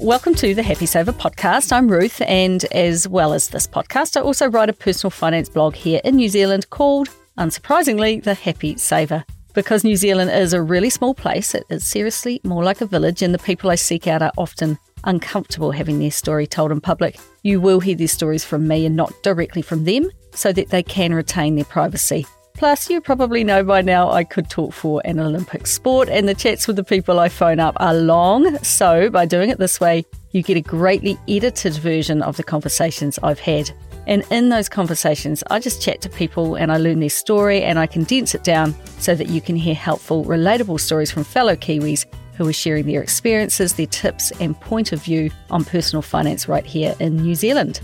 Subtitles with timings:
[0.00, 1.72] Welcome to the Happy Saver podcast.
[1.72, 5.74] I'm Ruth, and as well as this podcast, I also write a personal finance blog
[5.74, 9.26] here in New Zealand called, unsurprisingly, The Happy Saver.
[9.52, 13.20] Because New Zealand is a really small place, it is seriously more like a village,
[13.20, 17.18] and the people I seek out are often uncomfortable having their story told in public.
[17.42, 20.82] You will hear these stories from me and not directly from them so that they
[20.82, 22.24] can retain their privacy.
[22.60, 26.34] Plus, you probably know by now I could talk for an Olympic sport, and the
[26.34, 28.58] chats with the people I phone up are long.
[28.62, 33.18] So, by doing it this way, you get a greatly edited version of the conversations
[33.22, 33.70] I've had.
[34.06, 37.78] And in those conversations, I just chat to people and I learn their story and
[37.78, 42.04] I condense it down so that you can hear helpful, relatable stories from fellow Kiwis
[42.34, 46.66] who are sharing their experiences, their tips, and point of view on personal finance right
[46.66, 47.80] here in New Zealand.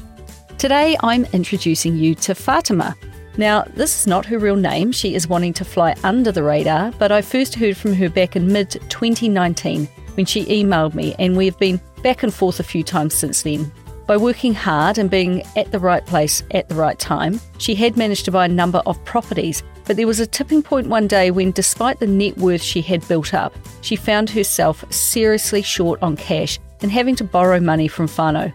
[0.58, 2.94] Today, I'm introducing you to Fatima.
[3.38, 4.92] Now, this is not her real name.
[4.92, 8.34] She is wanting to fly under the radar, but I first heard from her back
[8.34, 12.64] in mid 2019 when she emailed me, and we have been back and forth a
[12.64, 13.70] few times since then.
[14.06, 17.96] By working hard and being at the right place at the right time, she had
[17.96, 19.62] managed to buy a number of properties.
[19.84, 23.06] But there was a tipping point one day when, despite the net worth she had
[23.08, 28.06] built up, she found herself seriously short on cash and having to borrow money from
[28.06, 28.52] whānau.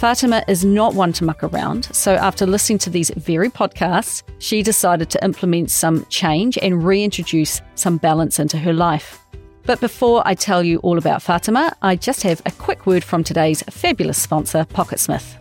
[0.00, 4.62] Fatima is not one to muck around, so after listening to these very podcasts, she
[4.62, 9.18] decided to implement some change and reintroduce some balance into her life.
[9.66, 13.22] But before I tell you all about Fatima, I just have a quick word from
[13.22, 15.36] today's fabulous sponsor, Pocketsmith.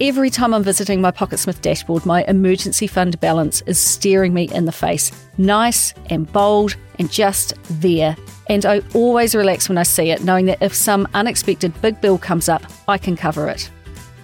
[0.00, 4.64] Every time I'm visiting my Pocketsmith dashboard, my emergency fund balance is staring me in
[4.64, 5.12] the face.
[5.36, 8.16] Nice and bold and just there.
[8.48, 12.16] And I always relax when I see it, knowing that if some unexpected big bill
[12.16, 13.70] comes up, I can cover it.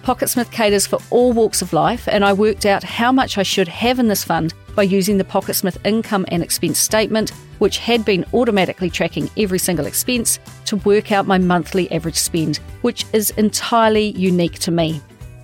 [0.07, 3.67] Pocketsmith caters for all walks of life, and I worked out how much I should
[3.67, 8.23] have in this fund by using the Pocketsmith income and expense statement, which had been
[8.33, 14.11] automatically tracking every single expense, to work out my monthly average spend, which is entirely
[14.11, 15.01] unique to me.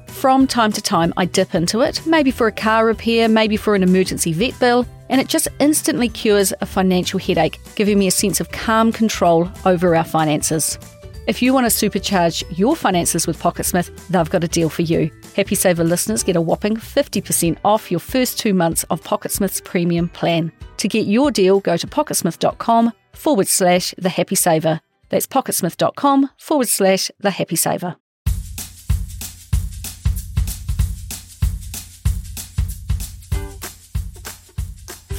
[0.07, 3.75] From time to time, I dip into it, maybe for a car repair, maybe for
[3.75, 8.11] an emergency vet bill, and it just instantly cures a financial headache, giving me a
[8.11, 10.79] sense of calm control over our finances.
[11.25, 15.09] If you want to supercharge your finances with Pocketsmith, they've got a deal for you.
[15.35, 20.09] Happy Saver listeners get a whopping 50% off your first two months of Pocketsmith's premium
[20.09, 20.51] plan.
[20.77, 24.81] To get your deal, go to pocketsmith.com forward slash the happy saver.
[25.09, 27.95] That's pocketsmith.com forward slash the happy saver.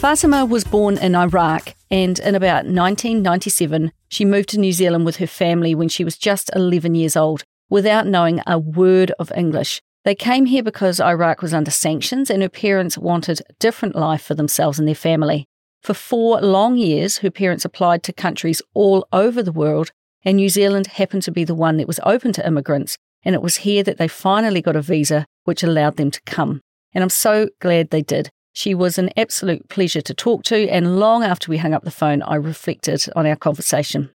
[0.04, 5.16] Fatima was born in Iraq, and in about 1997, she moved to New Zealand with
[5.16, 9.80] her family when she was just 11 years old, without knowing a word of English.
[10.04, 14.20] They came here because Iraq was under sanctions and her parents wanted a different life
[14.20, 15.46] for themselves and their family.
[15.80, 19.90] For four long years, her parents applied to countries all over the world,
[20.22, 23.40] and New Zealand happened to be the one that was open to immigrants, and it
[23.40, 26.60] was here that they finally got a visa which allowed them to come.
[26.92, 28.28] And I'm so glad they did.
[28.54, 31.90] She was an absolute pleasure to talk to, and long after we hung up the
[31.90, 34.10] phone, I reflected on our conversation.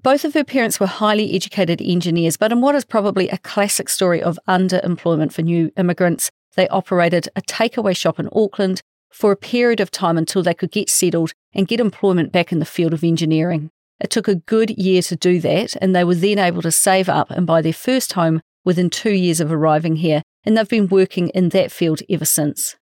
[0.00, 3.88] Both of her parents were highly educated engineers, but in what is probably a classic
[3.88, 8.80] story of underemployment for new immigrants, they operated a takeaway shop in Auckland
[9.10, 12.60] for a period of time until they could get settled and get employment back in
[12.60, 13.70] the field of engineering.
[13.98, 17.08] It took a good year to do that, and they were then able to save
[17.08, 20.88] up and buy their first home within two years of arriving here, and they've been
[20.88, 22.76] working in that field ever since.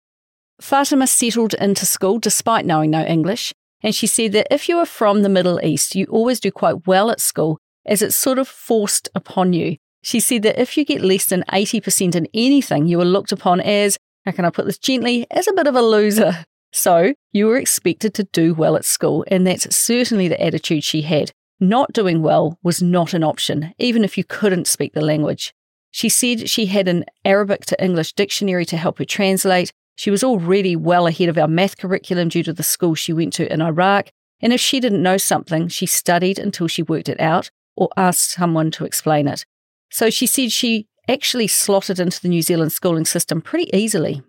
[0.61, 4.85] Fatima settled into school despite knowing no English, and she said that if you are
[4.85, 8.47] from the Middle East, you always do quite well at school as it's sort of
[8.47, 9.77] forced upon you.
[10.03, 13.59] She said that if you get less than 80% in anything, you are looked upon
[13.59, 16.45] as, how can I put this gently, as a bit of a loser.
[16.71, 21.01] So you were expected to do well at school, and that's certainly the attitude she
[21.01, 21.31] had.
[21.59, 25.53] Not doing well was not an option, even if you couldn't speak the language.
[25.91, 30.23] She said she had an Arabic to English dictionary to help her translate, she was
[30.23, 33.61] already well ahead of our math curriculum due to the school she went to in
[33.61, 34.09] Iraq,
[34.41, 38.31] and if she didn't know something, she studied until she worked it out or asked
[38.31, 39.45] someone to explain it.
[39.89, 44.23] So she said she actually slotted into the New Zealand schooling system pretty easily.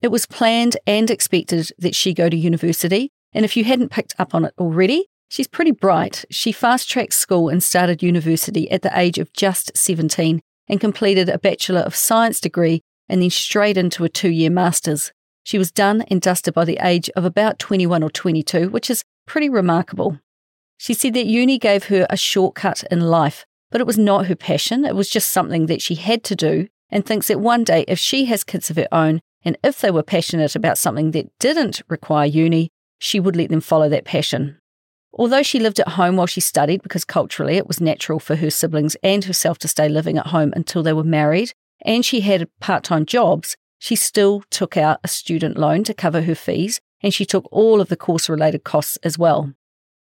[0.00, 4.14] It was planned and expected that she go to university, and if you hadn't picked
[4.18, 6.24] up on it already, she's pretty bright.
[6.30, 11.28] She fast tracked school and started university at the age of just 17 and completed
[11.28, 15.12] a Bachelor of Science degree and then straight into a two year master's.
[15.44, 19.04] She was done and dusted by the age of about 21 or 22, which is
[19.26, 20.18] pretty remarkable.
[20.78, 24.34] She said that uni gave her a shortcut in life, but it was not her
[24.34, 27.84] passion, it was just something that she had to do, and thinks that one day,
[27.86, 31.30] if she has kids of her own, and if they were passionate about something that
[31.38, 34.58] didn't require uni, she would let them follow that passion.
[35.12, 38.50] Although she lived at home while she studied because culturally it was natural for her
[38.50, 41.52] siblings and herself to stay living at home until they were married,
[41.84, 46.22] and she had part time jobs, she still took out a student loan to cover
[46.22, 49.52] her fees and she took all of the course related costs as well.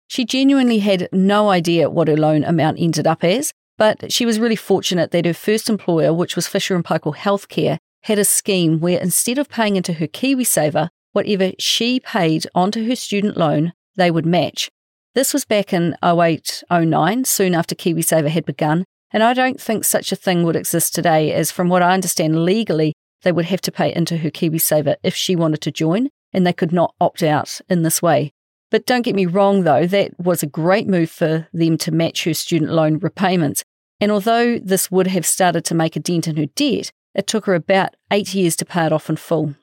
[0.09, 4.41] She genuinely had no idea what her loan amount ended up as, but she was
[4.41, 8.81] really fortunate that her first employer, which was Fisher and Paykel Healthcare, had a scheme
[8.81, 14.11] where instead of paying into her KiwiSaver, whatever she paid onto her student loan, they
[14.11, 14.71] would match.
[15.15, 19.85] This was back in 08 09, soon after KiwiSaver had begun, and I don't think
[19.85, 23.61] such a thing would exist today, as from what I understand legally, they would have
[23.63, 27.23] to pay into her KiwiSaver if she wanted to join, and they could not opt
[27.23, 28.33] out in this way.
[28.71, 32.25] But don't get me wrong, though, that was a great move for them to match
[32.25, 33.65] her student loan repayments.
[34.01, 37.47] And although this would have started to make a dent in her debt, it took
[37.47, 39.55] her about eight years to pay it off in full.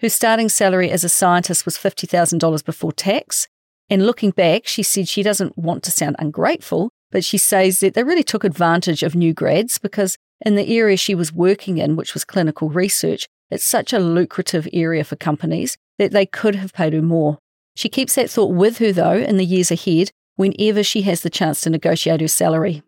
[0.00, 3.46] Her starting salary as a scientist was $50,000 before tax.
[3.90, 7.94] And looking back, she said she doesn't want to sound ungrateful, but she says that
[7.94, 11.96] they really took advantage of new grads because in the area she was working in,
[11.96, 16.72] which was clinical research, it's such a lucrative area for companies that they could have
[16.72, 17.38] paid her more.
[17.74, 21.30] She keeps that thought with her, though, in the years ahead whenever she has the
[21.30, 22.82] chance to negotiate her salary.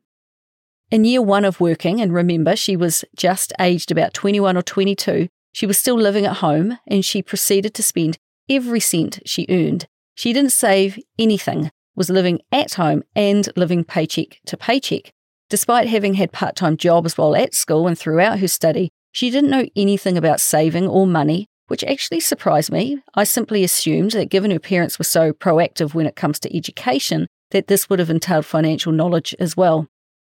[0.90, 5.28] In year one of working, and remember, she was just aged about 21 or 22,
[5.52, 9.86] she was still living at home and she proceeded to spend every cent she earned.
[10.14, 15.10] She didn't save anything, was living at home and living paycheck to paycheck.
[15.48, 19.50] Despite having had part time jobs while at school and throughout her study, she didn't
[19.50, 23.02] know anything about saving or money, which actually surprised me.
[23.14, 27.26] I simply assumed that given her parents were so proactive when it comes to education,
[27.50, 29.86] that this would have entailed financial knowledge as well.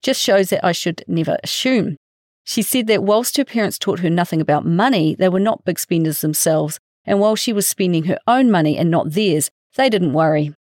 [0.04, 1.96] Just shows that I should never assume.
[2.44, 5.80] She said that whilst her parents taught her nothing about money, they were not big
[5.80, 10.14] spenders themselves, and while she was spending her own money and not theirs, they didn't
[10.14, 10.54] worry.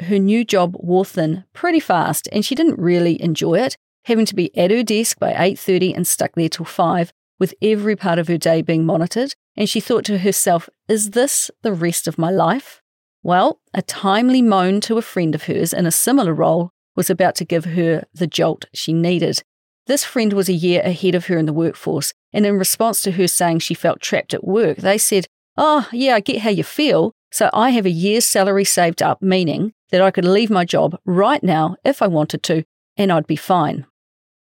[0.00, 4.34] Her new job wore thin pretty fast, and she didn't really enjoy it, having to
[4.34, 8.28] be at her desk by 8:30 and stuck there till 5, with every part of
[8.28, 12.30] her day being monitored, and she thought to herself, is this the rest of my
[12.30, 12.80] life?
[13.22, 17.34] Well, a timely moan to a friend of hers in a similar role was about
[17.36, 19.42] to give her the jolt she needed.
[19.86, 23.12] This friend was a year ahead of her in the workforce, and in response to
[23.12, 25.26] her saying she felt trapped at work, they said,
[25.56, 27.12] Oh, yeah, I get how you feel.
[27.32, 30.98] So I have a year's salary saved up, meaning that I could leave my job
[31.04, 32.64] right now if I wanted to,
[32.96, 33.86] and I'd be fine.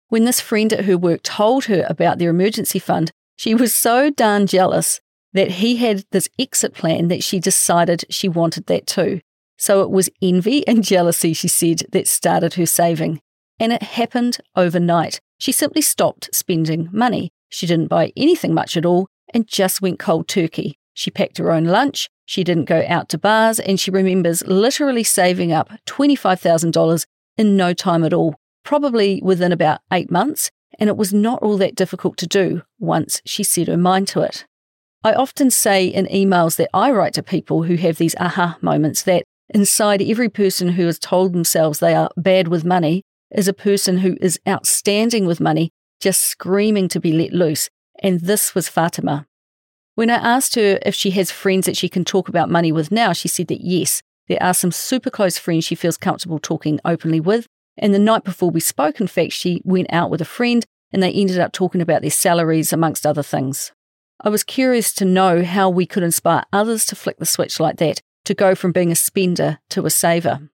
[0.08, 4.10] When this friend at her work told her about their emergency fund, she was so
[4.10, 5.00] darn jealous
[5.34, 9.22] that he had this exit plan that she decided she wanted that too.
[9.58, 13.22] So it was envy and jealousy, she said, that started her saving.
[13.60, 15.20] And it happened overnight.
[15.38, 17.30] She simply stopped spending money.
[17.50, 20.78] She didn't buy anything much at all and just went cold turkey.
[20.94, 25.04] She packed her own lunch, she didn't go out to bars, and she remembers literally
[25.04, 27.06] saving up $25,000
[27.40, 31.58] in no time at all probably within about eight months, and it was not all
[31.58, 34.46] that difficult to do once she set her mind to it.
[35.04, 39.02] I often say in emails that I write to people who have these aha moments
[39.04, 43.54] that inside every person who has told themselves they are bad with money is a
[43.54, 47.70] person who is outstanding with money, just screaming to be let loose.
[48.04, 49.26] And this was Fatima.
[50.00, 52.90] When I asked her if she has friends that she can talk about money with
[52.90, 56.80] now, she said that yes, there are some super close friends she feels comfortable talking
[56.86, 60.24] openly with, and the night before we spoke, in fact, she went out with a
[60.24, 63.74] friend and they ended up talking about their salaries, amongst other things.
[64.22, 67.76] I was curious to know how we could inspire others to flick the switch like
[67.80, 70.50] that, to go from being a spender to a saver.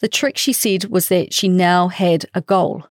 [0.00, 2.86] The trick, she said, was that she now had a goal.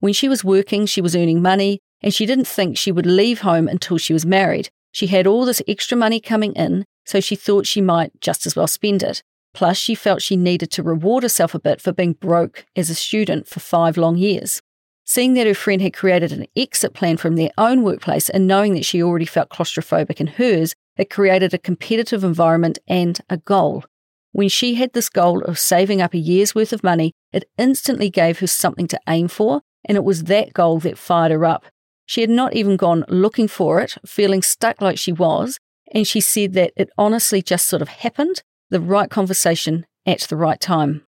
[0.00, 3.42] When she was working, she was earning money, and she didn't think she would leave
[3.42, 4.70] home until she was married.
[4.92, 8.54] She had all this extra money coming in, so she thought she might just as
[8.54, 9.22] well spend it.
[9.54, 12.94] Plus, she felt she needed to reward herself a bit for being broke as a
[12.94, 14.62] student for five long years.
[15.04, 18.74] Seeing that her friend had created an exit plan from their own workplace and knowing
[18.74, 23.84] that she already felt claustrophobic in hers, it created a competitive environment and a goal.
[24.30, 28.08] When she had this goal of saving up a year's worth of money, it instantly
[28.08, 31.66] gave her something to aim for, and it was that goal that fired her up.
[32.06, 35.58] She had not even gone looking for it, feeling stuck like she was,
[35.94, 40.36] and she said that it honestly just sort of happened the right conversation at the
[40.36, 41.04] right time.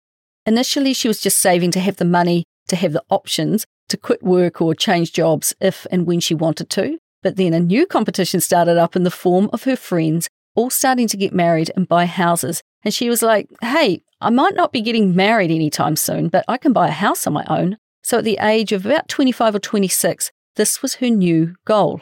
[0.45, 4.21] Initially, she was just saving to have the money, to have the options to quit
[4.23, 6.97] work or change jobs if and when she wanted to.
[7.21, 11.07] But then a new competition started up in the form of her friends all starting
[11.07, 12.61] to get married and buy houses.
[12.83, 16.57] And she was like, hey, I might not be getting married anytime soon, but I
[16.57, 17.77] can buy a house on my own.
[18.03, 22.01] So at the age of about 25 or 26, this was her new goal.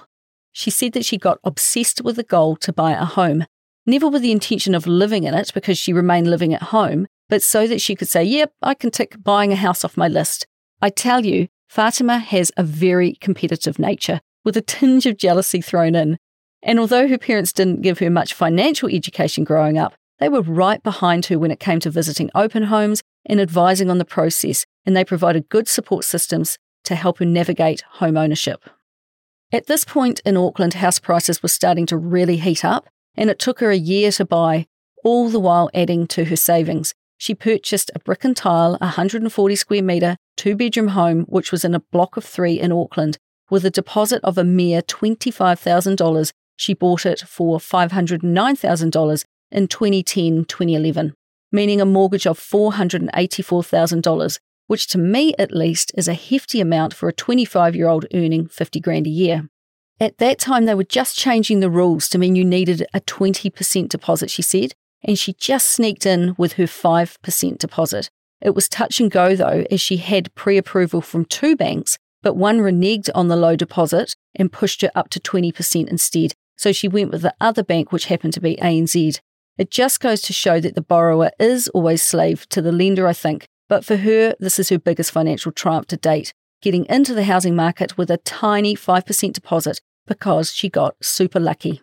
[0.51, 3.45] She said that she got obsessed with the goal to buy a home
[3.85, 7.41] never with the intention of living in it because she remained living at home, but
[7.41, 10.45] so that she could say, Yep, I can tick buying a house off my list.
[10.81, 15.95] I tell you, Fatima has a very competitive nature with a tinge of jealousy thrown
[15.95, 16.17] in.
[16.63, 20.81] And although her parents didn't give her much financial education growing up, they were right
[20.83, 24.95] behind her when it came to visiting open homes and advising on the process, and
[24.95, 28.69] they provided good support systems to help her navigate home ownership.
[29.51, 33.39] At this point in Auckland, house prices were starting to really heat up, and it
[33.39, 34.67] took her a year to buy,
[35.03, 36.93] all the while adding to her savings.
[37.17, 41.75] She purchased a brick and tile, 140 square metre, two bedroom home, which was in
[41.75, 43.17] a block of three in Auckland,
[43.49, 46.31] with a deposit of a mere $25,000.
[46.55, 51.13] She bought it for $509,000 in 2010 2011,
[51.51, 54.39] meaning a mortgage of $484,000,
[54.71, 58.47] which to me at least is a hefty amount for a 25 year old earning
[58.47, 59.49] 50 grand a year.
[59.99, 63.89] At that time, they were just changing the rules to mean you needed a 20%
[63.89, 64.71] deposit, she said,
[65.03, 68.09] and she just sneaked in with her 5% deposit.
[68.39, 72.37] It was touch and go though, as she had pre approval from two banks, but
[72.37, 76.31] one reneged on the low deposit and pushed her up to 20% instead.
[76.55, 79.19] So she went with the other bank, which happened to be ANZ.
[79.57, 83.11] It just goes to show that the borrower is always slave to the lender, I
[83.11, 83.49] think.
[83.71, 87.55] But for her, this is her biggest financial triumph to date, getting into the housing
[87.55, 91.81] market with a tiny 5% deposit because she got super lucky.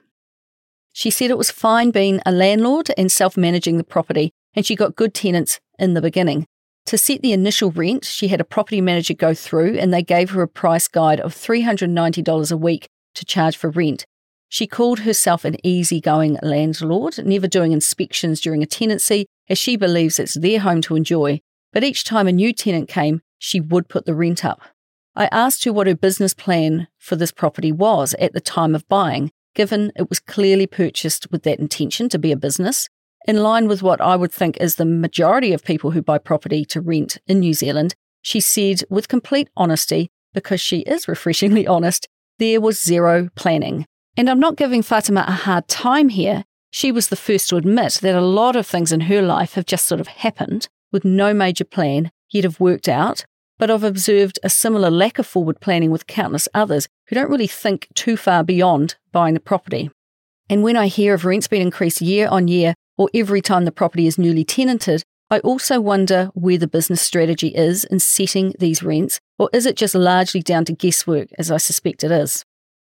[0.92, 4.76] She said it was fine being a landlord and self managing the property, and she
[4.76, 6.45] got good tenants in the beginning.
[6.85, 10.28] To set the initial rent, she had a property manager go through and they gave
[10.33, 14.04] her a price guide of $390 a week to charge for rent.
[14.50, 20.18] She called herself an easygoing landlord, never doing inspections during a tenancy, as she believes
[20.18, 21.40] it's their home to enjoy.
[21.73, 24.61] But each time a new tenant came, she would put the rent up.
[25.15, 28.89] I asked her what her business plan for this property was at the time of
[28.89, 32.89] buying, given it was clearly purchased with that intention to be a business,
[33.27, 36.65] in line with what I would think is the majority of people who buy property
[36.67, 37.95] to rent in New Zealand.
[38.23, 42.09] She said, with complete honesty, because she is refreshingly honest,
[42.39, 43.87] there was zero planning.
[44.17, 46.45] And I'm not giving Fatima a hard time here.
[46.71, 49.67] She was the first to admit that a lot of things in her life have
[49.67, 53.25] just sort of happened with no major plan yet have worked out.
[53.59, 57.49] But I've observed a similar lack of forward planning with countless others who don't really
[57.49, 59.90] think too far beyond buying the property.
[60.49, 63.73] And when I hear of rents being increased year on year or every time the
[63.73, 68.83] property is newly tenanted, I also wonder where the business strategy is in setting these
[68.83, 72.45] rents, or is it just largely down to guesswork, as I suspect it is?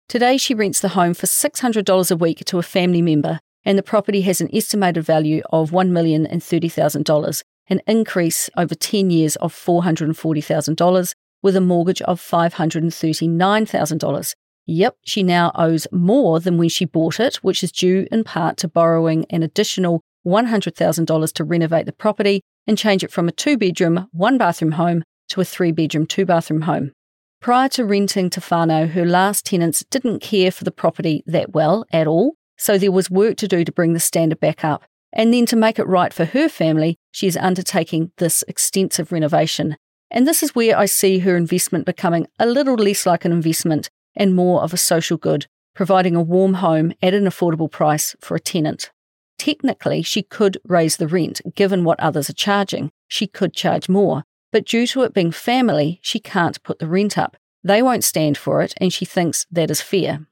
[0.09, 3.83] Today, she rents the home for $600 a week to a family member, and the
[3.83, 7.43] property has an estimated value of $1,030,000,
[7.73, 14.35] an increase over 10 years of $440,000, with a mortgage of $539,000.
[14.67, 18.57] Yep, she now owes more than when she bought it, which is due in part
[18.59, 23.59] to borrowing an additional $100,000 to renovate the property and change it from a two
[23.59, 26.93] bedroom, one bathroom home to a three bedroom, two bathroom home.
[27.41, 31.85] Prior to renting to whānau, her last tenants didn't care for the property that well
[31.93, 34.85] at all, so there was work to do to bring the standard back up.
[35.13, 39.77] And then to make it right for her family, she is undertaking this extensive renovation.
[40.11, 43.91] And this is where I see her investment becoming a little less like an investment
[44.15, 48.35] and more of a social good, providing a warm home at an affordable price for
[48.35, 48.91] a tenant.
[49.39, 52.93] Technically, she could raise the rent given what others are charging.
[53.09, 57.19] She could charge more, but due to it being family, she can't put the rent
[57.19, 57.37] up.
[57.65, 60.27] They won't stand for it, and she thinks that is fair.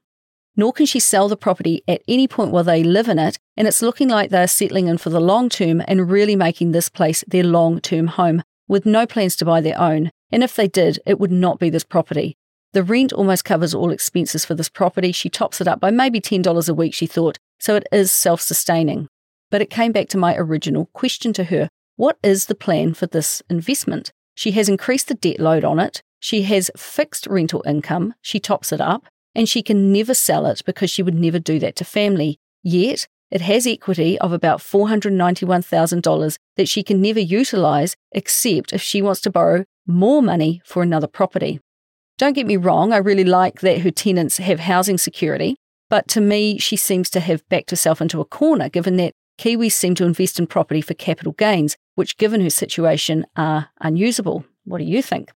[0.55, 3.67] Nor can she sell the property at any point while they live in it, and
[3.67, 7.23] it's looking like they're settling in for the long term and really making this place
[7.27, 10.09] their long term home, with no plans to buy their own.
[10.31, 12.35] And if they did, it would not be this property.
[12.73, 15.11] The rent almost covers all expenses for this property.
[15.11, 18.41] She tops it up by maybe $10 a week, she thought, so it is self
[18.41, 19.07] sustaining.
[19.51, 23.05] But it came back to my original question to her what is the plan for
[23.05, 24.11] this investment?
[24.33, 26.01] She has increased the debt load on it.
[26.19, 28.15] She has fixed rental income.
[28.23, 31.59] She tops it up and she can never sell it because she would never do
[31.59, 32.39] that to family.
[32.63, 39.01] Yet, it has equity of about $491,000 that she can never utilise except if she
[39.01, 41.59] wants to borrow more money for another property.
[42.17, 45.55] Don't get me wrong, I really like that her tenants have housing security,
[45.89, 49.71] but to me, she seems to have backed herself into a corner given that Kiwis
[49.71, 54.45] seem to invest in property for capital gains, which, given her situation, are unusable.
[54.65, 55.31] What do you think?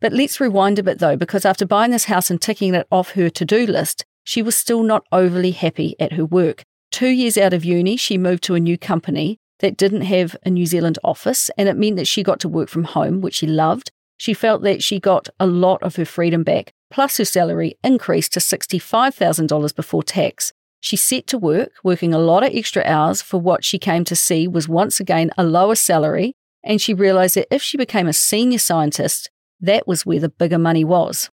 [0.00, 3.12] But let's rewind a bit though, because after buying this house and ticking it off
[3.12, 6.64] her to do list, she was still not overly happy at her work.
[6.92, 10.50] Two years out of uni, she moved to a new company that didn't have a
[10.50, 13.46] New Zealand office, and it meant that she got to work from home, which she
[13.46, 13.90] loved.
[14.18, 18.34] She felt that she got a lot of her freedom back, plus her salary increased
[18.34, 20.52] to $65,000 before tax.
[20.80, 24.14] She set to work, working a lot of extra hours for what she came to
[24.14, 28.12] see was once again a lower salary, and she realized that if she became a
[28.12, 29.30] senior scientist,
[29.60, 31.30] that was where the bigger money was.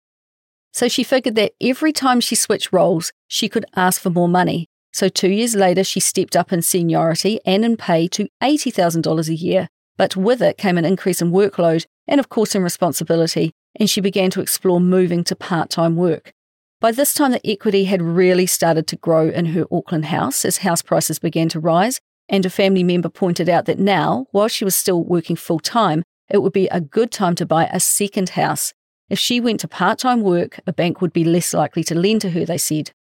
[0.74, 4.68] So she figured that every time she switched roles, she could ask for more money.
[4.96, 9.36] So two years later, she stepped up in seniority and in pay to $80,000 a
[9.36, 9.68] year.
[9.98, 14.00] But with it came an increase in workload and, of course, in responsibility, and she
[14.00, 16.32] began to explore moving to part time work.
[16.80, 20.60] By this time, the equity had really started to grow in her Auckland house as
[20.60, 22.00] house prices began to rise,
[22.30, 26.04] and a family member pointed out that now, while she was still working full time,
[26.30, 28.72] it would be a good time to buy a second house.
[29.10, 32.22] If she went to part time work, a bank would be less likely to lend
[32.22, 32.92] to her, they said.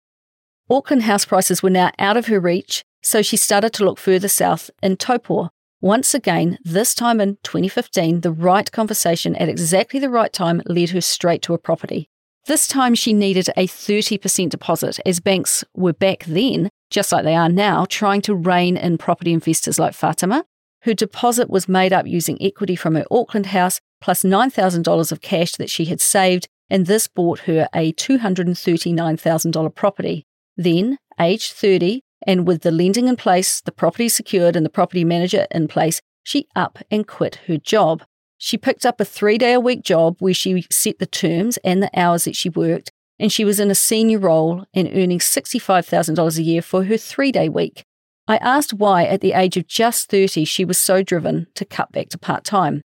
[0.68, 4.28] Auckland house prices were now out of her reach, so she started to look further
[4.28, 5.50] south in Taupo.
[5.80, 10.90] Once again, this time in 2015, the right conversation at exactly the right time led
[10.90, 12.10] her straight to a property.
[12.48, 17.36] This time she needed a 30% deposit, as banks were back then, just like they
[17.36, 20.46] are now, trying to rein in property investors like Fatima.
[20.82, 25.52] Her deposit was made up using equity from her Auckland house plus $9,000 of cash
[25.54, 30.26] that she had saved, and this bought her a $239,000 property.
[30.58, 35.04] Then, aged 30, and with the lending in place, the property secured, and the property
[35.04, 38.04] manager in place, she up and quit her job.
[38.38, 41.82] She picked up a three day a week job where she set the terms and
[41.82, 46.38] the hours that she worked, and she was in a senior role and earning $65,000
[46.38, 47.84] a year for her three day week.
[48.28, 51.92] I asked why, at the age of just 30, she was so driven to cut
[51.92, 52.82] back to part time.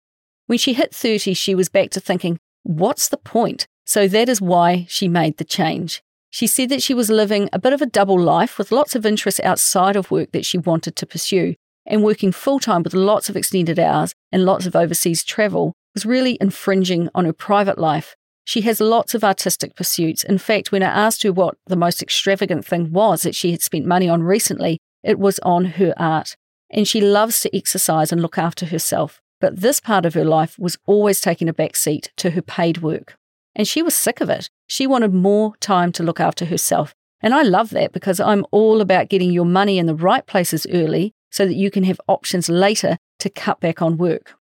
[0.48, 3.68] When she hit 30, she was back to thinking, what's the point?
[3.86, 6.02] So that is why she made the change.
[6.30, 9.06] She said that she was living a bit of a double life with lots of
[9.06, 11.56] interests outside of work that she wanted to pursue
[11.88, 16.06] and working full time with lots of extended hours and lots of overseas travel was
[16.06, 18.16] really infringing on her private life.
[18.46, 20.24] She has lots of artistic pursuits.
[20.24, 23.62] In fact, when I asked her what the most extravagant thing was that she had
[23.62, 26.36] spent money on recently, it was on her art.
[26.72, 29.20] And she loves to exercise and look after herself.
[29.42, 32.80] But this part of her life was always taking a back seat to her paid
[32.80, 33.16] work.
[33.56, 34.50] And she was sick of it.
[34.70, 36.94] She wanted more time to look after herself.
[37.22, 40.68] And I love that because I'm all about getting your money in the right places
[40.72, 44.36] early so that you can have options later to cut back on work.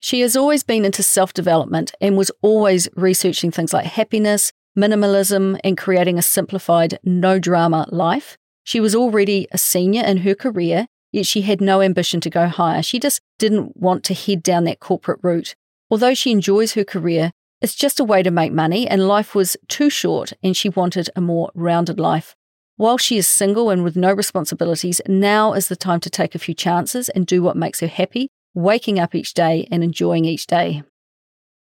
[0.00, 5.60] She has always been into self development and was always researching things like happiness, minimalism,
[5.62, 8.36] and creating a simplified, no drama life.
[8.64, 12.48] She was already a senior in her career, yet she had no ambition to go
[12.48, 12.82] higher.
[12.82, 15.54] She just didn't want to head down that corporate route.
[15.88, 17.30] Although she enjoys her career,
[17.62, 21.08] it's just a way to make money, and life was too short, and she wanted
[21.14, 22.34] a more rounded life.
[22.76, 26.40] While she is single and with no responsibilities, now is the time to take a
[26.40, 30.48] few chances and do what makes her happy, waking up each day and enjoying each
[30.48, 30.82] day.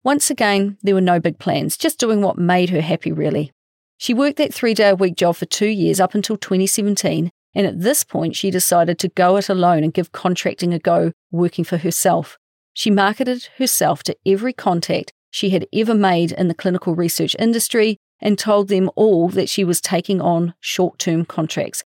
[0.05, 3.51] Once again, there were no big plans, just doing what made her happy, really.
[3.97, 7.67] She worked that three day a week job for two years up until 2017, and
[7.67, 11.65] at this point, she decided to go it alone and give contracting a go, working
[11.65, 12.37] for herself.
[12.75, 17.99] She marketed herself to every contact she had ever made in the clinical research industry
[18.21, 21.85] and told them all that she was taking on short term contracts.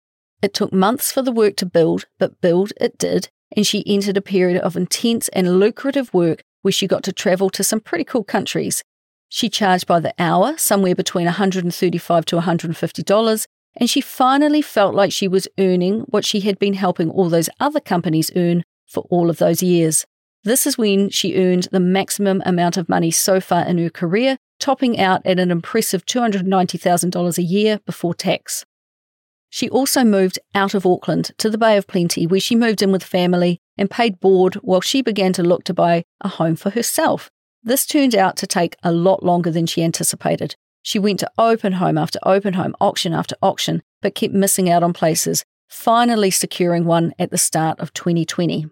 [0.41, 4.15] It took months for the work to build, but build it did, and she entered
[4.15, 8.05] a period of intense and lucrative work where she got to travel to some pretty
[8.05, 8.81] cool countries.
[9.27, 15.11] She charged by the hour, somewhere between 135 to $150, and she finally felt like
[15.11, 19.29] she was earning what she had been helping all those other companies earn for all
[19.29, 20.05] of those years.
[20.43, 24.37] This is when she earned the maximum amount of money so far in her career
[24.59, 28.65] topping out at an impressive $290,000 a year before tax.
[29.49, 32.91] She also moved out of Auckland to the Bay of Plenty, where she moved in
[32.91, 36.71] with family and paid board while she began to look to buy a home for
[36.71, 37.29] herself.
[37.61, 40.55] This turned out to take a lot longer than she anticipated.
[40.81, 44.83] She went to open home after open home, auction after auction, but kept missing out
[44.83, 48.67] on places, finally securing one at the start of 2020.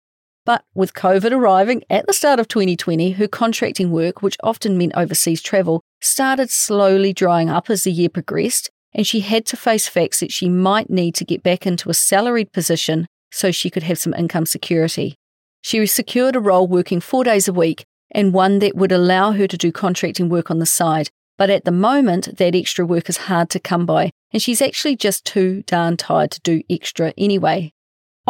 [0.45, 4.93] But with COVID arriving at the start of 2020, her contracting work, which often meant
[4.95, 9.87] overseas travel, started slowly drying up as the year progressed, and she had to face
[9.87, 13.83] facts that she might need to get back into a salaried position so she could
[13.83, 15.15] have some income security.
[15.61, 19.47] She secured a role working four days a week and one that would allow her
[19.47, 21.09] to do contracting work on the side.
[21.37, 24.95] But at the moment, that extra work is hard to come by, and she's actually
[24.95, 27.71] just too darn tired to do extra anyway.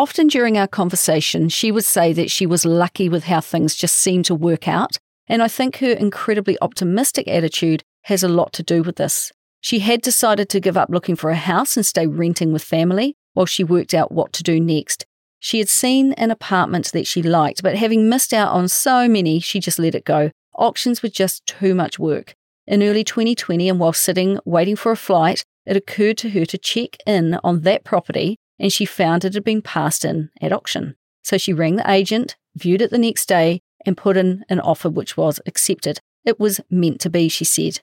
[0.01, 3.95] Often during our conversation, she would say that she was lucky with how things just
[3.95, 8.63] seemed to work out, and I think her incredibly optimistic attitude has a lot to
[8.63, 9.31] do with this.
[9.59, 13.13] She had decided to give up looking for a house and stay renting with family
[13.35, 15.05] while she worked out what to do next.
[15.39, 19.39] She had seen an apartment that she liked, but having missed out on so many,
[19.39, 20.31] she just let it go.
[20.55, 22.33] Auctions were just too much work.
[22.65, 26.57] In early 2020, and while sitting waiting for a flight, it occurred to her to
[26.57, 30.95] check in on that property and she found it had been passed in at auction.
[31.23, 34.89] So she rang the agent, viewed it the next day, and put in an offer
[34.89, 35.99] which was accepted.
[36.23, 37.79] It was meant to be, she said.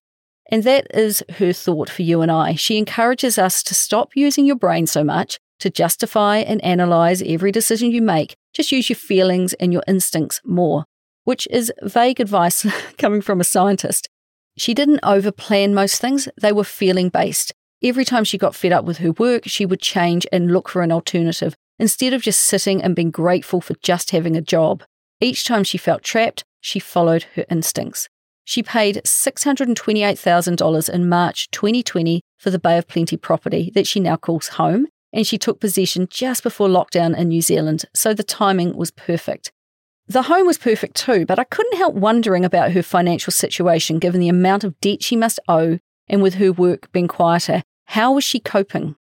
[0.50, 2.54] And that is her thought for you and I.
[2.54, 7.50] She encourages us to stop using your brain so much, to justify and analyze every
[7.50, 8.36] decision you make.
[8.54, 10.84] Just use your feelings and your instincts more,
[11.24, 12.64] which is vague advice
[12.98, 14.08] coming from a scientist.
[14.56, 17.52] She didn't overplan most things, they were feeling based.
[17.82, 20.82] Every time she got fed up with her work, she would change and look for
[20.82, 24.82] an alternative instead of just sitting and being grateful for just having a job.
[25.20, 28.08] Each time she felt trapped, she followed her instincts.
[28.44, 34.16] She paid $628,000 in March 2020 for the Bay of Plenty property that she now
[34.16, 38.76] calls home, and she took possession just before lockdown in New Zealand, so the timing
[38.76, 39.52] was perfect.
[40.06, 44.20] The home was perfect too, but I couldn't help wondering about her financial situation given
[44.20, 47.62] the amount of debt she must owe and with her work being quieter.
[47.86, 48.96] How was she coping?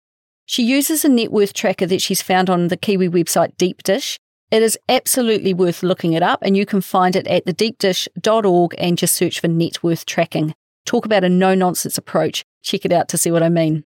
[0.46, 4.18] She uses a net worth tracker that she's found on the Kiwi website Deep Dish.
[4.50, 8.98] It is absolutely worth looking it up, and you can find it at thedeepdish.org and
[8.98, 10.56] just search for net worth tracking.
[10.86, 12.46] Talk about a no nonsense approach.
[12.64, 13.84] Check it out to see what I mean.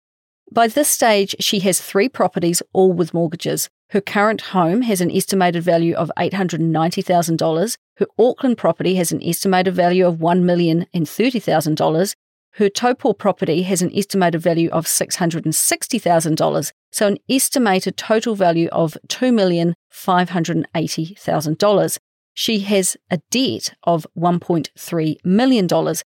[0.52, 3.68] By this stage, she has three properties, all with mortgages.
[3.90, 7.76] Her current home has an estimated value of $890,000.
[7.96, 12.14] Her Auckland property has an estimated value of $1,030,000.
[12.56, 18.96] Her Taupo property has an estimated value of $660,000, so an estimated total value of
[19.08, 21.98] $2,580,000.
[22.36, 25.68] She has a debt of $1.3 million,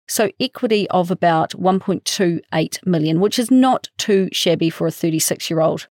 [0.07, 5.59] so equity of about 1.28 million, which is not too shabby for a 36 year
[5.59, 5.89] old.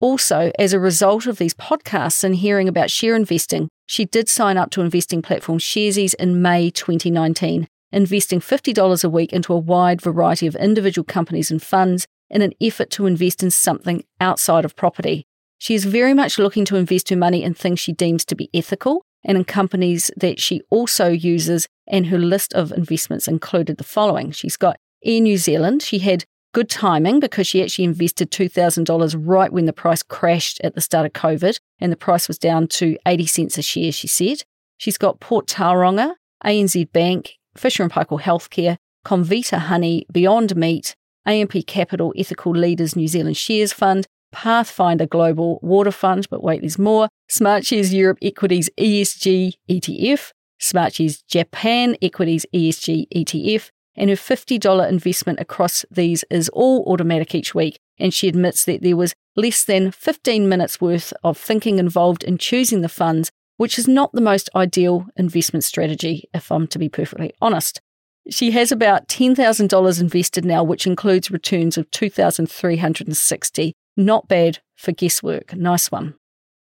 [0.00, 4.56] Also, as a result of these podcasts and hearing about share investing, she did sign
[4.56, 10.00] up to investing platform Sharesies in May 2019, investing $50 a week into a wide
[10.00, 14.76] variety of individual companies and funds in an effort to invest in something outside of
[14.76, 15.24] property.
[15.58, 18.50] She is very much looking to invest her money in things she deems to be
[18.54, 23.84] ethical and in companies that she also uses, and her list of investments included the
[23.84, 24.30] following.
[24.30, 25.82] She's got Air New Zealand.
[25.82, 26.24] She had
[26.54, 31.04] Good timing because she actually invested $2,000 right when the price crashed at the start
[31.04, 34.42] of COVID and the price was down to 80 cents a share, she said.
[34.78, 40.94] She's got Port Tauranga, ANZ Bank, Fisher & Paykel Healthcare, Comvita Honey, Beyond Meat,
[41.26, 46.78] AMP Capital Ethical Leaders New Zealand Shares Fund, Pathfinder Global Water Fund, but wait, there's
[46.78, 55.40] more, Smartshares Europe Equities ESG ETF, Smartshares Japan Equities ESG ETF, and her $50 investment
[55.40, 57.78] across these is all automatic each week.
[57.98, 62.38] And she admits that there was less than 15 minutes worth of thinking involved in
[62.38, 66.88] choosing the funds, which is not the most ideal investment strategy, if I'm to be
[66.88, 67.82] perfectly honest.
[68.30, 73.72] She has about $10,000 invested now, which includes returns of 2,360.
[73.96, 75.54] Not bad for guesswork.
[75.54, 76.14] Nice one.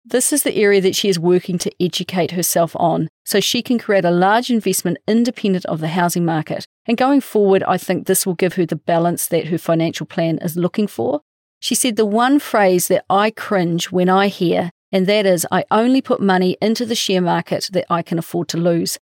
[0.03, 3.77] This is the area that she is working to educate herself on so she can
[3.77, 6.65] create a large investment independent of the housing market.
[6.87, 10.39] And going forward, I think this will give her the balance that her financial plan
[10.39, 11.21] is looking for.
[11.59, 15.63] She said the one phrase that I cringe when I hear, and that is, I
[15.71, 18.97] only put money into the share market that I can afford to lose.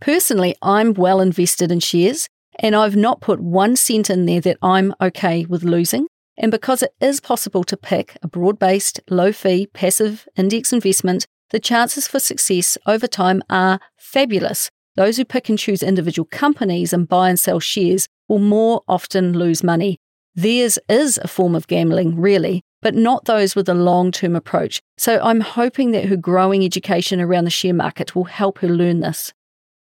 [0.00, 4.58] Personally, I'm well invested in shares, and I've not put one cent in there that
[4.62, 6.06] I'm okay with losing.
[6.36, 11.26] And because it is possible to pick a broad based, low fee, passive index investment,
[11.50, 14.70] the chances for success over time are fabulous.
[14.96, 19.32] Those who pick and choose individual companies and buy and sell shares will more often
[19.32, 19.98] lose money.
[20.34, 24.80] Theirs is a form of gambling, really, but not those with a long term approach.
[24.96, 29.00] So I'm hoping that her growing education around the share market will help her learn
[29.00, 29.32] this.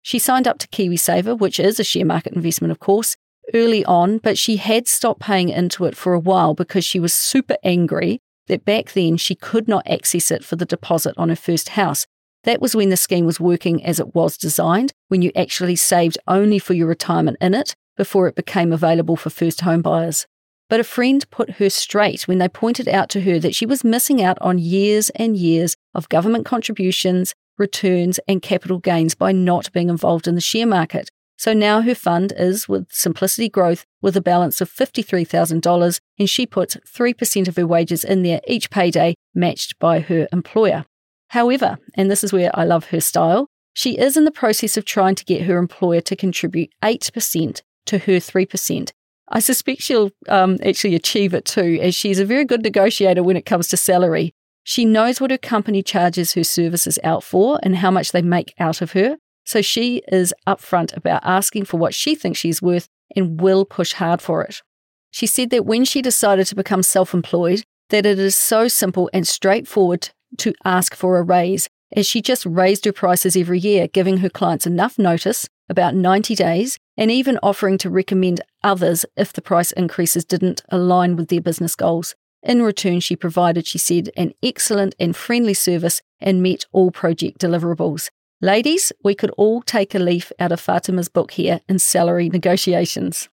[0.01, 3.15] She signed up to KiwiSaver, which is a share market investment, of course,
[3.53, 7.13] early on, but she had stopped paying into it for a while because she was
[7.13, 11.35] super angry that back then she could not access it for the deposit on her
[11.35, 12.05] first house.
[12.43, 16.17] That was when the scheme was working as it was designed, when you actually saved
[16.27, 20.25] only for your retirement in it before it became available for first home buyers.
[20.71, 23.83] But a friend put her straight when they pointed out to her that she was
[23.83, 29.69] missing out on years and years of government contributions, returns, and capital gains by not
[29.73, 31.09] being involved in the share market.
[31.37, 36.45] So now her fund is with Simplicity Growth with a balance of $53,000 and she
[36.45, 40.85] puts 3% of her wages in there each payday matched by her employer.
[41.31, 44.85] However, and this is where I love her style, she is in the process of
[44.85, 48.91] trying to get her employer to contribute 8% to her 3%.
[49.33, 53.37] I suspect she'll um, actually achieve it too, as she's a very good negotiator when
[53.37, 54.33] it comes to salary.
[54.63, 58.53] She knows what her company charges her services out for and how much they make
[58.59, 59.17] out of her.
[59.45, 63.93] So she is upfront about asking for what she thinks she's worth and will push
[63.93, 64.61] hard for it.
[65.11, 69.27] She said that when she decided to become self-employed, that it is so simple and
[69.27, 74.17] straightforward to ask for a raise, as she just raised her prices every year, giving
[74.17, 79.41] her clients enough notice, about 90 days, and even offering to recommend others if the
[79.41, 82.15] price increases didn't align with their business goals.
[82.43, 87.39] In return, she provided, she said, an excellent and friendly service and met all project
[87.39, 88.09] deliverables.
[88.41, 93.29] Ladies, we could all take a leaf out of Fatima's book here in salary negotiations.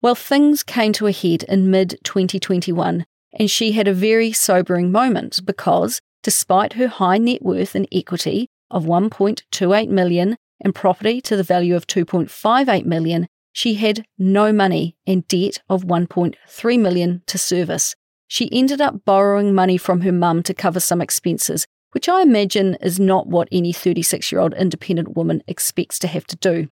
[0.00, 3.04] Well, things came to a head in mid 2021,
[3.38, 8.48] and she had a very sobering moment because, despite her high net worth and equity
[8.70, 14.96] of 1.28 million and property to the value of 2.58 million, she had no money
[15.06, 17.94] and debt of 1.3 million to service.
[18.26, 22.76] She ended up borrowing money from her mum to cover some expenses, which I imagine
[22.82, 26.68] is not what any 36 year old independent woman expects to have to do.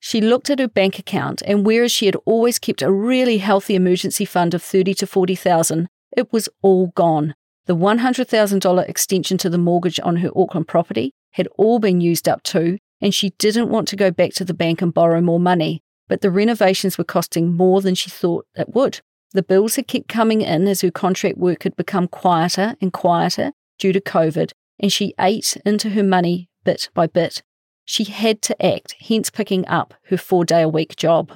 [0.00, 3.74] She looked at her bank account, and whereas she had always kept a really healthy
[3.74, 7.34] emergency fund of 30 to 40,000, it was all gone.
[7.66, 12.42] The $100,000 extension to the mortgage on her Auckland property had all been used up
[12.42, 15.82] too, and she didn't want to go back to the bank and borrow more money,
[16.08, 19.00] but the renovations were costing more than she thought it would.
[19.32, 23.52] The bills had kept coming in as her contract work had become quieter and quieter
[23.78, 27.42] due to COVID, and she ate into her money bit by bit.
[27.84, 31.32] She had to act, hence picking up her four day a week job.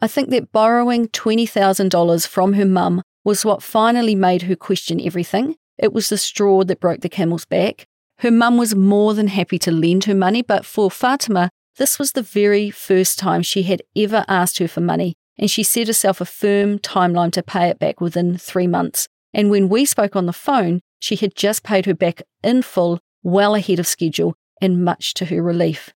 [0.00, 5.56] I think that borrowing $20,000 from her mum was what finally made her question everything.
[5.78, 7.86] It was the straw that broke the camel's back.
[8.18, 12.12] Her mum was more than happy to lend her money, but for Fatima, this was
[12.12, 16.20] the very first time she had ever asked her for money, and she set herself
[16.20, 19.08] a firm timeline to pay it back within three months.
[19.32, 23.00] And when we spoke on the phone, she had just paid her back in full,
[23.24, 25.92] well ahead of schedule, and much to her relief.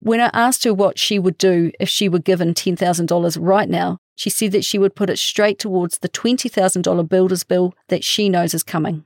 [0.00, 3.98] When I asked her what she would do if she were given $10,000 right now,
[4.16, 8.28] she said that she would put it straight towards the $20,000 builder's bill that she
[8.28, 9.04] knows is coming.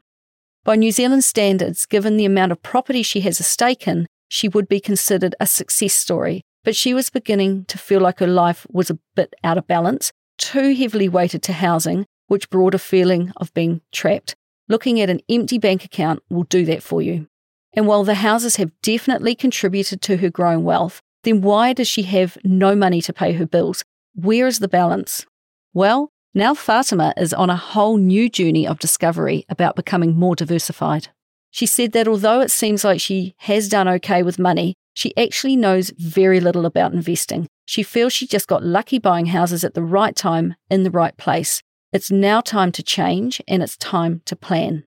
[0.64, 4.48] By New Zealand standards, given the amount of property she has a stake in, she
[4.48, 6.42] would be considered a success story.
[6.62, 10.12] But she was beginning to feel like her life was a bit out of balance,
[10.38, 14.34] too heavily weighted to housing, which brought a feeling of being trapped.
[14.68, 17.26] Looking at an empty bank account will do that for you.
[17.76, 22.02] And while the houses have definitely contributed to her growing wealth, then why does she
[22.02, 23.82] have no money to pay her bills?
[24.14, 25.26] Where is the balance?
[25.72, 31.08] Well, now Fatima is on a whole new journey of discovery about becoming more diversified.
[31.50, 35.56] She said that although it seems like she has done okay with money, she actually
[35.56, 37.48] knows very little about investing.
[37.66, 41.16] She feels she just got lucky buying houses at the right time in the right
[41.16, 41.62] place.
[41.92, 44.84] It's now time to change and it's time to plan.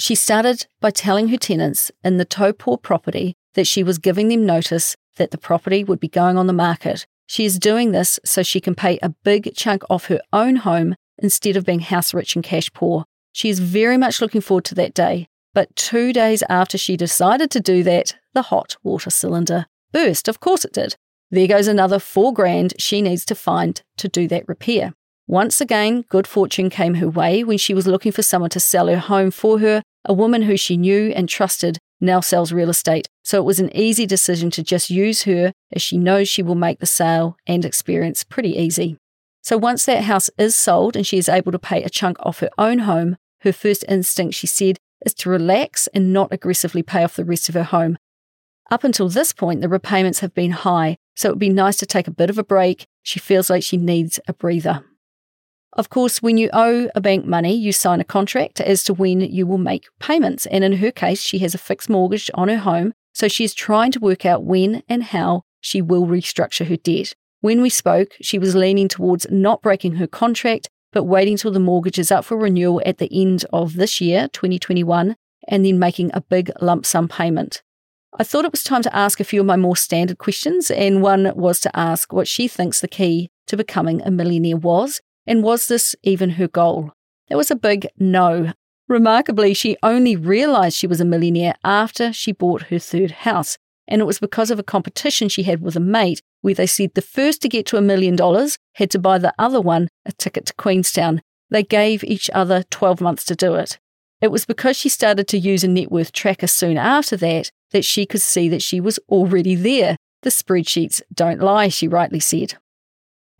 [0.00, 4.46] She started by telling her tenants in the Taupo property that she was giving them
[4.46, 7.06] notice that the property would be going on the market.
[7.26, 10.94] She is doing this so she can pay a big chunk off her own home
[11.18, 13.04] instead of being house rich and cash poor.
[13.32, 15.28] She is very much looking forward to that day.
[15.52, 20.28] But two days after she decided to do that, the hot water cylinder burst.
[20.28, 20.96] Of course it did.
[21.30, 24.94] There goes another four grand she needs to find to do that repair.
[25.26, 28.88] Once again, good fortune came her way when she was looking for someone to sell
[28.88, 33.08] her home for her a woman who she knew and trusted now sells real estate,
[33.22, 36.54] so it was an easy decision to just use her as she knows she will
[36.54, 38.96] make the sale and experience pretty easy.
[39.42, 42.40] So once that house is sold and she is able to pay a chunk off
[42.40, 47.04] her own home, her first instinct, she said, is to relax and not aggressively pay
[47.04, 47.96] off the rest of her home.
[48.70, 51.86] Up until this point, the repayments have been high, so it would be nice to
[51.86, 52.86] take a bit of a break.
[53.02, 54.84] She feels like she needs a breather.
[55.74, 59.20] Of course, when you owe a bank money, you sign a contract as to when
[59.20, 60.46] you will make payments.
[60.46, 63.54] And in her case, she has a fixed mortgage on her home, so she is
[63.54, 67.14] trying to work out when and how she will restructure her debt.
[67.40, 71.60] When we spoke, she was leaning towards not breaking her contract, but waiting till the
[71.60, 75.16] mortgage is up for renewal at the end of this year, 2021,
[75.48, 77.62] and then making a big lump sum payment.
[78.18, 81.00] I thought it was time to ask a few of my more standard questions, and
[81.00, 85.00] one was to ask what she thinks the key to becoming a millionaire was,
[85.30, 86.92] and was this even her goal?
[87.28, 88.52] It was a big no.
[88.88, 93.56] Remarkably, she only realised she was a millionaire after she bought her third house.
[93.86, 96.94] And it was because of a competition she had with a mate where they said
[96.94, 100.10] the first to get to a million dollars had to buy the other one a
[100.10, 101.22] ticket to Queenstown.
[101.48, 103.78] They gave each other 12 months to do it.
[104.20, 107.84] It was because she started to use a net worth tracker soon after that that
[107.84, 109.96] she could see that she was already there.
[110.22, 112.54] The spreadsheets don't lie, she rightly said.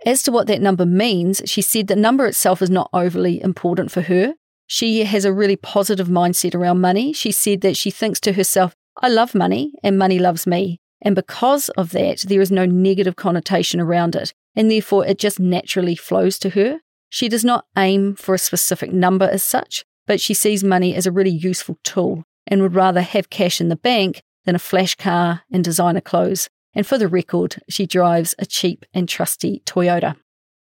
[0.06, 3.90] As to what that number means, she said the number itself is not overly important
[3.90, 4.34] for her.
[4.66, 7.12] She has a really positive mindset around money.
[7.12, 10.78] She said that she thinks to herself, I love money and money loves me.
[11.02, 14.32] And because of that, there is no negative connotation around it.
[14.54, 16.80] And therefore, it just naturally flows to her.
[17.08, 21.06] She does not aim for a specific number as such, but she sees money as
[21.06, 24.94] a really useful tool and would rather have cash in the bank than a flash
[24.94, 26.48] car and designer clothes.
[26.74, 30.16] And for the record, she drives a cheap and trusty Toyota.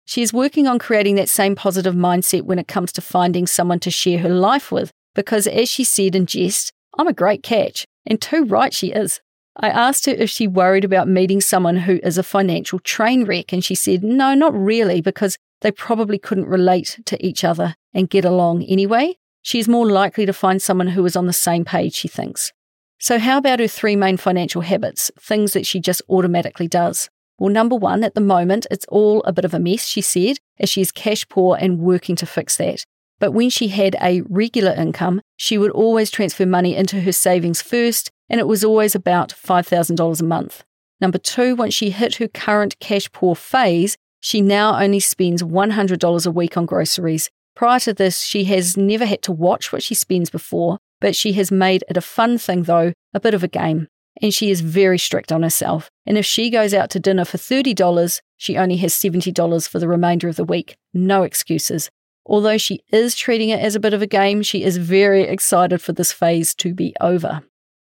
[0.05, 3.79] She is working on creating that same positive mindset when it comes to finding someone
[3.81, 7.85] to share her life with, because as she said in jest, I'm a great catch,
[8.05, 9.19] and too right she is.
[9.57, 13.51] I asked her if she worried about meeting someone who is a financial train wreck,
[13.51, 18.09] and she said, no, not really, because they probably couldn't relate to each other and
[18.09, 19.17] get along anyway.
[19.41, 22.53] She is more likely to find someone who is on the same page, she thinks.
[22.99, 27.09] So, how about her three main financial habits, things that she just automatically does?
[27.37, 30.37] Well, number one, at the moment, it's all a bit of a mess, she said,
[30.59, 32.83] as she is cash poor and working to fix that.
[33.19, 37.61] But when she had a regular income, she would always transfer money into her savings
[37.61, 40.63] first, and it was always about $5,000 a month.
[40.99, 46.27] Number two, once she hit her current cash poor phase, she now only spends $100
[46.27, 47.29] a week on groceries.
[47.55, 51.33] Prior to this, she has never had to watch what she spends before, but she
[51.33, 53.87] has made it a fun thing, though, a bit of a game
[54.21, 55.89] and she is very strict on herself.
[56.05, 59.87] And if she goes out to dinner for $30, she only has $70 for the
[59.87, 60.75] remainder of the week.
[60.93, 61.89] No excuses.
[62.25, 65.81] Although she is treating it as a bit of a game, she is very excited
[65.81, 67.43] for this phase to be over.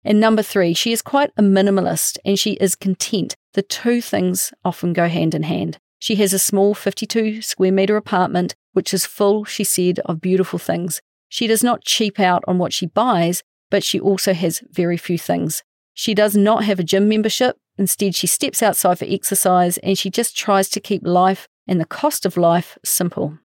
[0.05, 3.35] And number three, she is quite a minimalist and she is content.
[3.55, 5.79] The two things often go hand in hand.
[5.99, 10.59] She has a small 52 square metre apartment, which is full, she said, of beautiful
[10.59, 11.03] things.
[11.31, 15.17] She does not cheap out on what she buys, but she also has very few
[15.17, 15.63] things.
[15.95, 17.57] She does not have a gym membership.
[17.79, 21.87] Instead, she steps outside for exercise and she just tries to keep life and the
[21.87, 23.39] cost of life simple.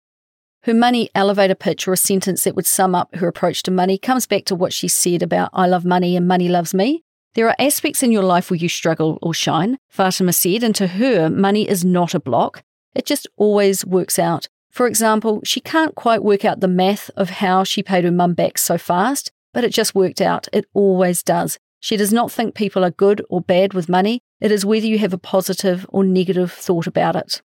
[0.63, 3.99] Her money elevator pitch, or a sentence that would sum up her approach to money,
[3.99, 7.05] comes back to what she said about I love money and money loves me.
[7.35, 10.87] There are aspects in your life where you struggle or shine, Fatima said, and to
[10.87, 12.63] her, money is not a block.
[12.95, 14.49] It just always works out.
[14.75, 18.35] For example, she can't quite work out the math of how she paid her mum
[18.35, 20.49] back so fast, but it just worked out.
[20.53, 21.59] It always does.
[21.79, 24.19] She does not think people are good or bad with money.
[24.41, 27.41] It is whether you have a positive or negative thought about it.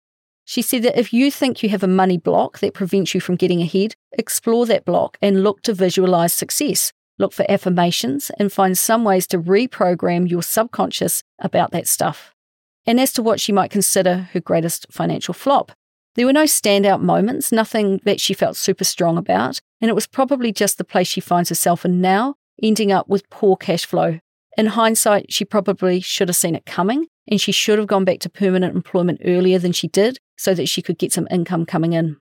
[0.46, 3.38] She said that if you think you have a money block that prevents you from
[3.38, 6.94] getting ahead, explore that block and look to visualize success.
[7.18, 12.36] Look for affirmations and find some ways to reprogram your subconscious about that stuff.
[12.86, 15.72] And as to what she might consider her greatest financial flop,
[16.15, 20.08] there were no standout moments, nothing that she felt super strong about, and it was
[20.08, 24.19] probably just the place she finds herself in now, ending up with poor cash flow
[24.58, 28.19] in hindsight, she probably should have seen it coming and she should have gone back
[28.19, 31.93] to permanent employment earlier than she did so that she could get some income coming
[31.93, 32.17] in.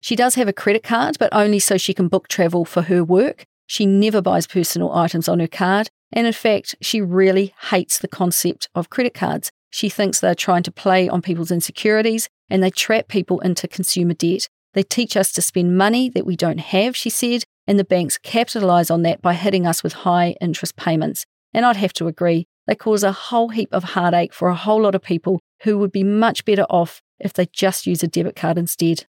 [0.00, 3.02] She does have a credit card, but only so she can book travel for her
[3.02, 3.44] work.
[3.66, 8.08] She never buys personal items on her card, and in fact, she really hates the
[8.08, 9.50] concept of credit cards.
[9.70, 14.14] She thinks they're trying to play on people's insecurities and they trap people into consumer
[14.14, 14.48] debt.
[14.74, 18.18] They teach us to spend money that we don't have, she said, and the banks
[18.18, 21.24] capitalize on that by hitting us with high interest payments.
[21.52, 24.82] And I'd have to agree, they cause a whole heap of heartache for a whole
[24.82, 28.36] lot of people who would be much better off if they just use a debit
[28.36, 29.06] card instead.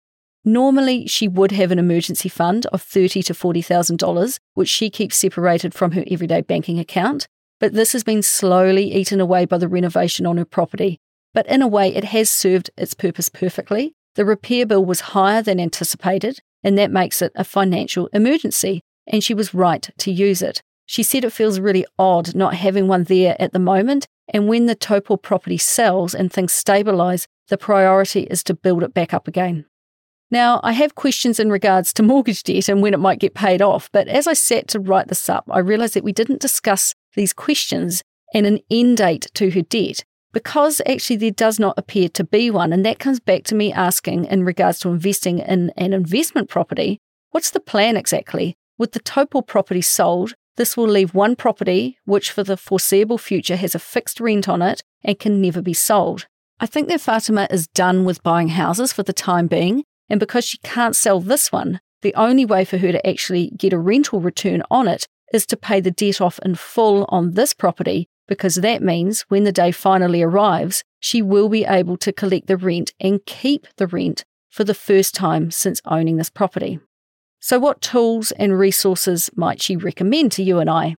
[0.45, 4.91] Normally, she would have an emergency fund of thirty to forty thousand dollars, which she
[4.91, 7.29] keeps separated from her everyday banking account.
[7.61, 10.99] But this has been slowly eaten away by the renovation on her property.
[11.35, 13.95] But in a way, it has served its purpose perfectly.
[14.15, 18.83] The repair bill was higher than anticipated, and that makes it a financial emergency.
[19.07, 20.63] And she was right to use it.
[20.87, 24.67] She said it feels really odd not having one there at the moment, and when
[24.67, 29.27] the Taupo property sells and things stabilise, the priority is to build it back up
[29.27, 29.65] again.
[30.31, 33.61] Now, I have questions in regards to mortgage debt and when it might get paid
[33.61, 36.95] off, but as I sat to write this up, I realised that we didn't discuss
[37.15, 42.09] these questions and an end date to her debt because actually there does not appear
[42.11, 42.73] to be one.
[42.73, 46.99] And that comes back to me asking in regards to investing in an investment property
[47.33, 48.55] what's the plan exactly?
[48.79, 53.57] With the Taupo property sold, this will leave one property, which for the foreseeable future
[53.57, 56.27] has a fixed rent on it and can never be sold.
[56.61, 60.45] I think that Fatima is done with buying houses for the time being, and because
[60.45, 64.21] she can't sell this one, the only way for her to actually get a rental
[64.21, 68.55] return on it is to pay the debt off in full on this property, because
[68.55, 72.91] that means when the day finally arrives, she will be able to collect the rent
[72.99, 76.81] and keep the rent for the first time since owning this property.
[77.41, 80.95] So, what tools and resources might she recommend to you and I?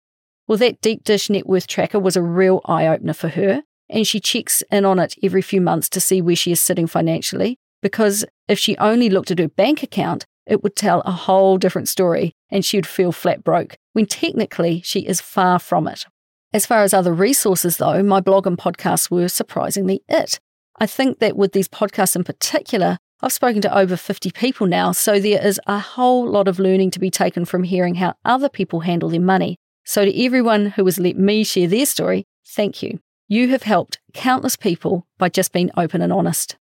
[0.47, 4.05] Well, that deep dish net worth tracker was a real eye opener for her, and
[4.05, 7.57] she checks in on it every few months to see where she is sitting financially.
[7.81, 11.89] Because if she only looked at her bank account, it would tell a whole different
[11.89, 16.05] story, and she would feel flat broke, when technically she is far from it.
[16.53, 20.39] As far as other resources, though, my blog and podcasts were surprisingly it.
[20.79, 24.91] I think that with these podcasts in particular, I've spoken to over 50 people now,
[24.91, 28.49] so there is a whole lot of learning to be taken from hearing how other
[28.49, 29.57] people handle their money.
[29.83, 32.99] So, to everyone who has let me share their story, thank you.
[33.27, 36.57] You have helped countless people by just being open and honest.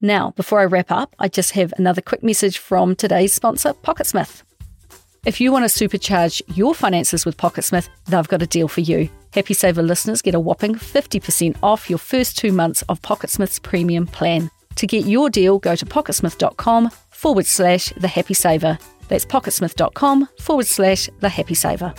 [0.00, 4.42] Now, before I wrap up, I just have another quick message from today's sponsor, Pocketsmith.
[5.26, 9.10] If you want to supercharge your finances with Pocketsmith, they've got a deal for you.
[9.32, 14.06] Happy Saver listeners get a whopping 50% off your first two months of Pocketsmith's premium
[14.06, 14.48] plan.
[14.76, 18.78] To get your deal, go to pocketsmith.com forward slash the happy saver.
[19.08, 21.92] That's pocketsmith.com forward slash the happy saver.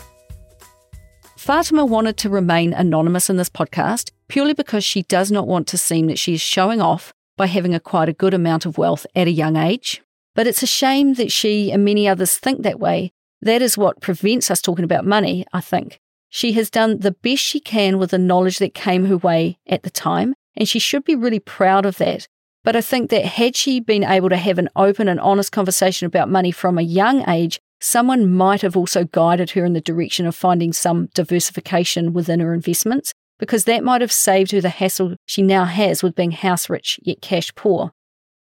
[1.35, 5.77] Fatima wanted to remain anonymous in this podcast purely because she does not want to
[5.77, 9.27] seem that she is showing off by having acquired a good amount of wealth at
[9.27, 10.01] a young age.
[10.33, 13.11] But it's a shame that she and many others think that way.
[13.41, 15.99] That is what prevents us talking about money, I think.
[16.29, 19.83] She has done the best she can with the knowledge that came her way at
[19.83, 22.27] the time, and she should be really proud of that.
[22.63, 26.05] But I think that had she been able to have an open and honest conversation
[26.05, 30.25] about money from a young age, someone might have also guided her in the direction
[30.25, 35.15] of finding some diversification within her investments, because that might have saved her the hassle
[35.25, 37.91] she now has with being house rich yet cash poor.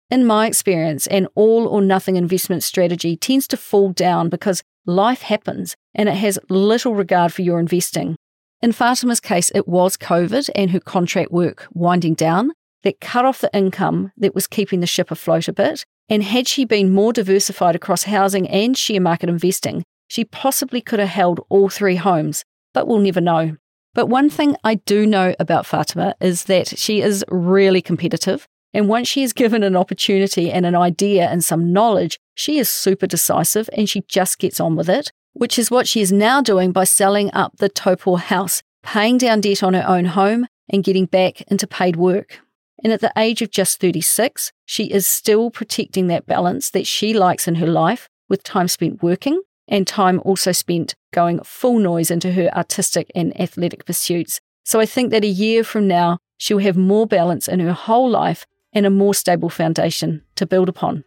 [0.09, 5.21] In my experience, an all or nothing investment strategy tends to fall down because life
[5.21, 8.15] happens and it has little regard for your investing.
[8.61, 12.51] In Fatima's case, it was COVID and her contract work winding down,
[12.83, 15.85] that cut off the income that was keeping the ship afloat a bit.
[16.09, 20.99] And had she been more diversified across housing and share market investing, she possibly could
[20.99, 23.57] have held all three homes, but we'll never know.
[23.93, 28.47] But one thing I do know about Fatima is that she is really competitive.
[28.77, 32.69] And once she is given an opportunity and an idea and some knowledge, she is
[32.69, 36.41] super decisive and she just gets on with it, which is what she is now
[36.41, 40.83] doing by selling up the Taupo house, paying down debt on her own home, and
[40.83, 42.39] getting back into paid work.
[42.83, 47.15] And at the age of just 36, she is still protecting that balance that she
[47.15, 52.11] likes in her life with time spent working and time also spent going full noise
[52.11, 54.39] into her artistic and athletic pursuits.
[54.65, 58.07] So I think that a year from now, she'll have more balance in her whole
[58.07, 58.45] life
[58.77, 61.03] and a more stable foundation to build upon.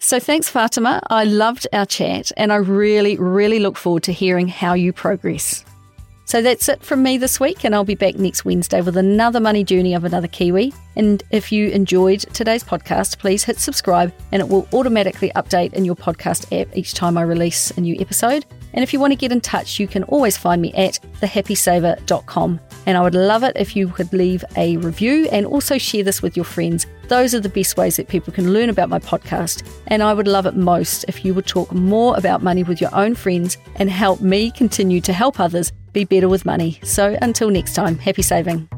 [0.00, 1.00] So thanks, Fatima.
[1.08, 5.64] I loved our chat and I really, really look forward to hearing how you progress.
[6.24, 9.40] So that's it from me this week, and I'll be back next Wednesday with another
[9.40, 10.74] money journey of another Kiwi.
[10.94, 15.86] And if you enjoyed today's podcast, please hit subscribe, and it will automatically update in
[15.86, 18.44] your podcast app each time I release a new episode.
[18.72, 22.60] And if you want to get in touch, you can always find me at thehappysaver.com.
[22.86, 26.22] And I would love it if you could leave a review and also share this
[26.22, 26.86] with your friends.
[27.08, 29.68] Those are the best ways that people can learn about my podcast.
[29.86, 32.94] And I would love it most if you would talk more about money with your
[32.94, 36.78] own friends and help me continue to help others be better with money.
[36.82, 38.68] So until next time, happy saving.